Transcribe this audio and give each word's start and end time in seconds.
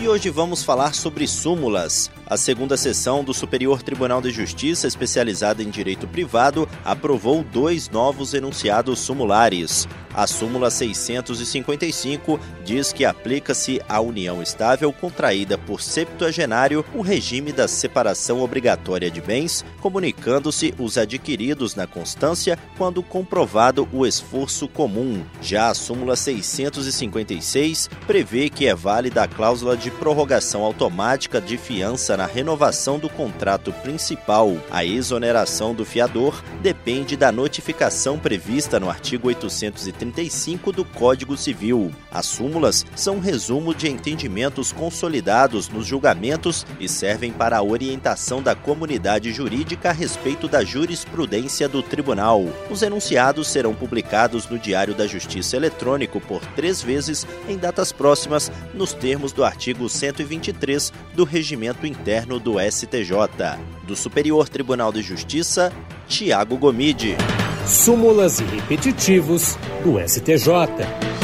E 0.00 0.06
hoje 0.06 0.30
vamos 0.30 0.62
falar 0.62 0.94
sobre 0.94 1.26
súmulas. 1.26 2.08
A 2.24 2.36
segunda 2.36 2.76
sessão 2.76 3.24
do 3.24 3.34
Superior 3.34 3.82
Tribunal 3.82 4.22
de 4.22 4.30
Justiça, 4.30 4.86
especializada 4.86 5.60
em 5.60 5.70
direito 5.70 6.06
privado, 6.06 6.68
aprovou 6.84 7.42
dois 7.42 7.88
novos 7.88 8.32
enunciados 8.32 9.00
sumulares. 9.00 9.88
A 10.14 10.26
súmula 10.26 10.70
655 10.70 12.40
diz 12.64 12.92
que 12.92 13.04
aplica-se 13.04 13.80
à 13.88 14.00
união 14.00 14.42
estável 14.42 14.92
contraída 14.92 15.56
por 15.56 15.80
septuagenário 15.80 16.84
o 16.94 17.02
regime 17.02 17.52
da 17.52 17.68
separação 17.68 18.40
obrigatória 18.40 19.10
de 19.10 19.20
bens, 19.20 19.64
comunicando-se 19.80 20.74
os 20.78 20.98
adquiridos 20.98 21.74
na 21.74 21.86
constância 21.86 22.58
quando 22.76 23.02
comprovado 23.02 23.88
o 23.92 24.04
esforço 24.04 24.66
comum. 24.66 25.22
Já 25.40 25.68
a 25.68 25.74
súmula 25.74 26.16
656 26.16 27.88
prevê 28.06 28.48
que 28.50 28.66
é 28.66 28.74
válida 28.74 29.22
a 29.22 29.28
cláusula 29.28 29.76
de 29.76 29.87
prorrogação 29.90 30.62
automática 30.62 31.40
de 31.40 31.56
fiança 31.56 32.16
na 32.16 32.26
renovação 32.26 32.98
do 32.98 33.08
contrato 33.08 33.72
principal. 33.72 34.56
A 34.70 34.84
exoneração 34.84 35.74
do 35.74 35.84
fiador 35.84 36.42
depende 36.62 37.16
da 37.16 37.30
notificação 37.30 38.18
prevista 38.18 38.78
no 38.80 38.88
artigo 38.88 39.28
835 39.28 40.72
do 40.72 40.84
Código 40.84 41.36
Civil. 41.36 41.90
As 42.10 42.26
súmulas 42.26 42.84
são 42.96 43.16
um 43.16 43.20
resumo 43.20 43.74
de 43.74 43.88
entendimentos 43.88 44.72
consolidados 44.72 45.68
nos 45.68 45.86
julgamentos 45.86 46.66
e 46.80 46.88
servem 46.88 47.32
para 47.32 47.58
a 47.58 47.62
orientação 47.62 48.42
da 48.42 48.54
comunidade 48.54 49.32
jurídica 49.32 49.90
a 49.90 49.92
respeito 49.92 50.48
da 50.48 50.64
jurisprudência 50.64 51.68
do 51.68 51.82
tribunal. 51.82 52.44
Os 52.70 52.82
enunciados 52.82 53.48
serão 53.48 53.74
publicados 53.74 54.48
no 54.48 54.58
Diário 54.58 54.94
da 54.94 55.06
Justiça 55.06 55.56
Eletrônico 55.56 56.20
por 56.20 56.44
três 56.54 56.82
vezes 56.82 57.26
em 57.48 57.56
datas 57.56 57.92
próximas, 57.92 58.50
nos 58.74 58.92
termos 58.92 59.32
do 59.32 59.44
artigo 59.44 59.77
123 59.86 60.90
do 61.14 61.24
Regimento 61.24 61.86
Interno 61.86 61.98
Interno 62.08 62.38
do 62.38 62.54
STJ. 62.58 63.58
Do 63.86 63.94
Superior 63.94 64.48
Tribunal 64.48 64.90
de 64.90 65.02
Justiça, 65.02 65.70
Tiago 66.06 66.56
Gomide. 66.56 67.16
Súmulas 67.66 68.40
e 68.40 68.44
repetitivos 68.44 69.58
do 69.84 69.98
STJ. 70.00 71.17